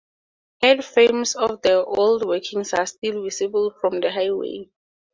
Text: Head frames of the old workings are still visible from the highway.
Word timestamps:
Head 0.63 0.83
frames 0.83 1.35
of 1.35 1.61
the 1.61 1.85
old 1.85 2.25
workings 2.25 2.73
are 2.73 2.87
still 2.87 3.21
visible 3.23 3.69
from 3.69 3.99
the 3.99 4.11
highway. 4.11 4.71